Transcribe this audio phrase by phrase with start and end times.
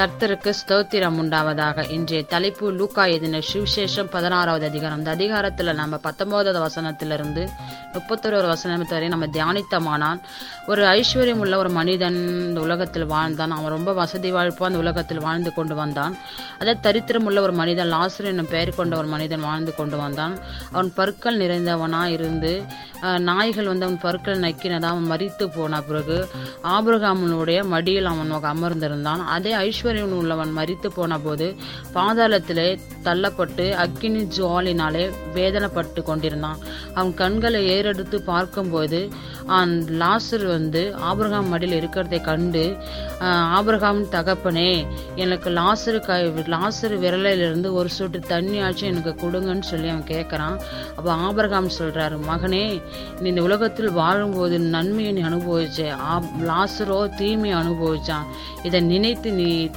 [0.00, 1.90] கர்த்தருக்கு ஸ்தோத்திரம் உண்டாவதாக.
[1.90, 4.98] இன்றைய தலைப்பு லூக்கா எதின சுவிசேஷம் பதினாறாவது அதிகாரம்.
[4.98, 7.48] அந்த அதிகாரத்தில் நம்ம பத்தொன்பதாவது வசனத்திலிருந்து
[7.92, 10.20] முப்பத்தொரு வசனம் வரை நம்ம தியானித்தமானால்
[10.66, 12.16] ஒரு ஐஸ்வர்யம் உள்ள ஒரு மனிதன்
[12.48, 13.50] இந்த உலகத்தில் வாழ்ந்தான்.
[13.50, 16.16] அவன் ரொம்ப வசதி வாழ்ப்போ அந்த உலகத்தில் வாழ்ந்து கொண்டு வந்தான்.
[16.58, 20.38] அதே தரித்திரம் உள்ள ஒரு மனிதன் லாசர் என்னும் பெயர் கொண்ட ஒரு மனிதன் வாழ்ந்து கொண்டு வந்தான்.
[20.72, 22.62] அவன் பற்கள் நிறைந்தவனாக இருந்து
[23.18, 26.28] நாய்கள் வந்து அவன் பற்கள் நக்கினதா அவன் மறித்து போன பிறகு
[26.62, 29.24] ஆபிரகாமனுடைய மடியில் அவன் அமர்ந்திருந்தான்.
[29.24, 31.56] அதே ஐஸ்வர்யம் உள்ளவன் மறித்து போன போது
[31.94, 36.58] பாதாளத்திலே தள்ளப்பட்டு அக்கினி ஜுவாலினாலே வேதனைப்பட்டு கொண்டிருந்தான்.
[36.94, 39.08] அவன் கண்களை ஏறெடுத்து பார்க்கும்போது
[39.46, 42.76] அவன் லாசர் வந்து ஆபிரகாம் மடியில் இருக்கிறதை கண்டு
[43.20, 50.02] ஆபிரகாம் தகப்பனே எனக்கு லாசரு கை லாசரு விரலிலிருந்து ஒரு சொட்டு தண்ணி ஆச்சும் எனக்கு கொடுங்கன்னு சொல்லி அவன்
[50.02, 50.60] கேட்குறான்.
[50.96, 52.82] அப்போ ஆபிரகாம் சொல்கிறாரு மகனே
[53.20, 55.96] நீ இந்த உலகத்தில் வாழும்போது நன்மையை நீ அனுபவிச்ச.
[56.12, 58.26] ஆப்- லாசரோ தீமையை அனுபவிச்சான்.
[58.62, 59.70] இதை நினைத்து நீ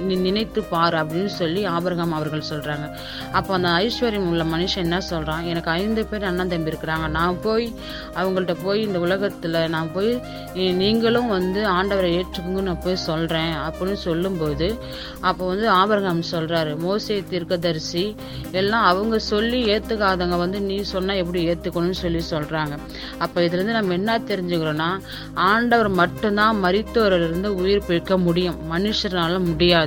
[0.00, 2.86] நீ நினைத்து பார் அப்படின்னு சொல்லி ஆபரகம் அவர்கள் சொல்றாங்க.
[3.32, 5.44] அப்போ அந்த ஐஸ்வர்யம் உள்ள மனுஷன் என்ன சொல்றான்?
[5.44, 7.08] எனக்கு ஐந்து பேர் அண்ணன் தம்பி இருக்கிறாங்க.
[7.08, 7.74] நான் போய்
[8.14, 10.22] அவங்கள்ட்ட போய் இந்த உலகத்துல நான் போய்
[10.54, 14.78] நீங்களும் வந்து ஆண்டவரை ஏற்றுக்குங்க நான் போய் சொல்றேன் அப்படின்னு சொல்லும்போது
[15.20, 18.16] அப்போ வந்து ஆபரகம் சொல்றாரு மோசே தீர்க்கதரிசி
[18.52, 22.78] எல்லாம் அவங்க சொல்லி ஏத்துக்காதவங்க வந்து நீ சொன்னா எப்படி ஏத்துக்கணும்னு சொல்லி சொல்றாங்க.
[23.18, 24.90] அப்போ இதுல இருந்து நம்ம என்ன தெரிஞ்சுக்கிறோம்னா
[25.34, 28.58] ஆண்டவர் மட்டும்தான் மறித்தோரிலிருந்து உயிர் பிழைக்க முடியும்.
[28.72, 29.81] மனுஷனால முடியாது.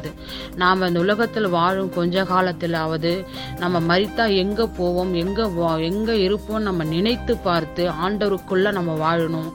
[0.56, 3.26] நாம இந்த உலகத்தில் வாழும் கொஞ்ச காலத்திலாவது
[3.58, 9.52] நம்ம மறித்தா எங்கே போவோம் எங்கே வா- இருப்போம் நம்ம நினைத்து பார்த்து ஆண்டவருக்குள்ளே நம்ம வாழணும்.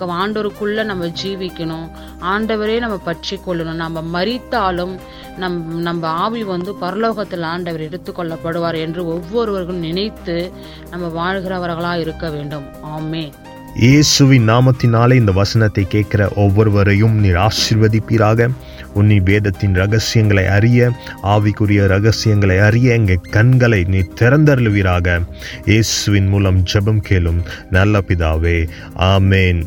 [0.00, 1.90] ஆண்டவருக்குள்ளே நம்ம ஜீவிக்கணும்.
[2.20, 4.98] ஆண்டவரே நம்ம பற்றி கொள்ளணும் நம்ம மறித்தாலும்
[5.36, 10.52] நம் நம்ம ஆவி வந்து பரலோகத்தில் ஆண்டவர் எடுத்துக்கொள்ளப்படுவார் என்று ஒவ்வொருவர்களும் நினைத்து
[10.90, 12.64] நம்ம வாழ்கிறவர்களாக இருக்க வேண்டும்.
[12.86, 13.30] ஆமே
[13.76, 18.48] இயேசுவின் நாமத்தினாலே இந்த வசனத்தை கேட்கிற ஒவ்வொருவரையும் நீர் ஆசீர்வதிப்பீராக.
[18.94, 20.90] உன்னி வேதத்தின் ரகசியங்களை அறிய
[21.22, 25.20] ஆவிக்குரிய ரகசியங்களை அறிய எங்கள் கண்களை நீ திறந்தருளுவீராக.
[25.66, 28.68] இயேசுவின் மூலம் ஜெபம் கேளும் நல்ல பிதாவே.
[28.96, 29.66] ஆமேன்.